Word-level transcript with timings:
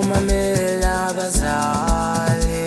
bomamela 0.00 0.92
abazali 1.08 2.64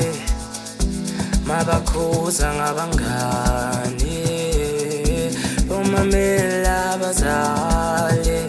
mabakhuza 1.48 2.48
ngabangani. 2.58 4.18
Bomamela 5.68 6.76
abazali 6.94 8.40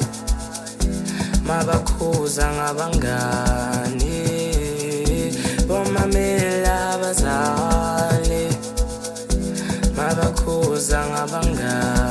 mabakhuza 1.49 2.45
ngabangani. 2.57 4.21
Bomamela 5.69 6.75
abazali 6.95 8.45
mabakhuza 9.97 10.99
ngabangani. 11.11 12.04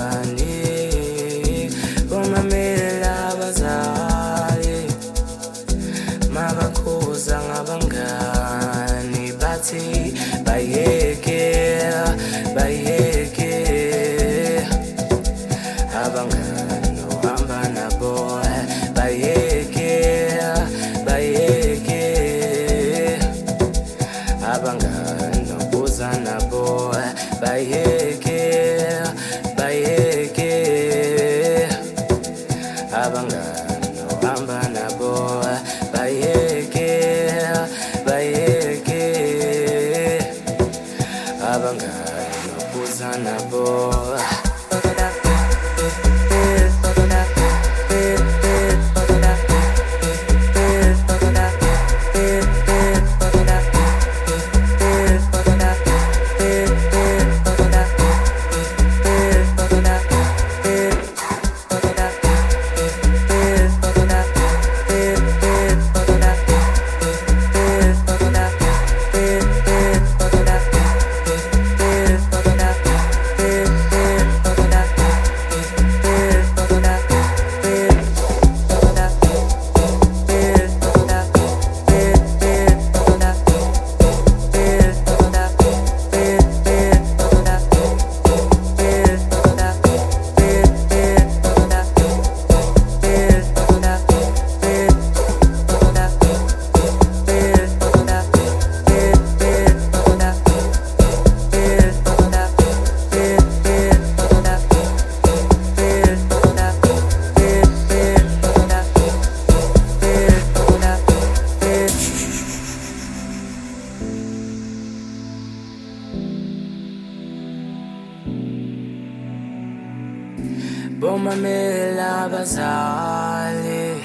Bomamela 121.03 122.07
abazali 122.23 123.99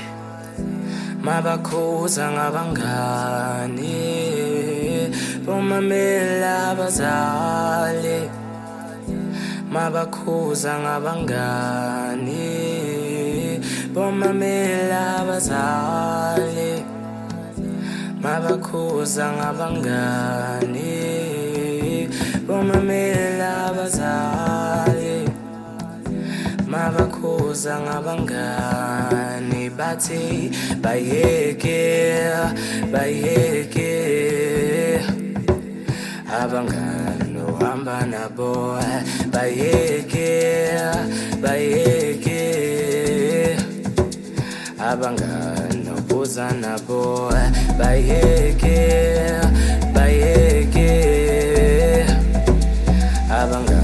mabakhuza 1.23 2.25
ngabangani. 2.35 4.03
Bomamela 5.47 6.53
abazali 6.75 8.19
mabakhuza 9.71 10.73
ngabangani. 10.83 12.51
Bomamela 13.95 15.01
abazali 15.23 16.73
mabakhuza 18.23 19.25
ngabangani. 19.39 20.99
Bomamela 22.47 23.49
abazali. 23.71 24.38
Mabakhuza 27.59 27.81
ngabangani 27.83 29.71
bathi 29.71 30.51
bayeke 30.83 31.83
bayeke 32.93 33.95
abangani 36.31 37.39
ohamba 37.51 38.07
nabo 38.07 38.79
bayeke 39.35 40.31
bayeke 41.43 42.47
abangani 44.79 45.91
obuza 45.99 46.47
nabo 46.63 47.33
bayeke 47.79 48.79
bayeke 49.95 50.95
abangani 53.27 53.78